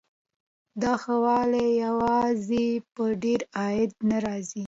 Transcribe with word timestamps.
دا 0.81 0.93
ښه 1.01 1.15
والی 1.23 1.67
یوازې 1.85 2.67
په 2.93 3.03
ډېر 3.23 3.41
عاید 3.57 3.91
نه 4.09 4.17
راځي. 4.25 4.59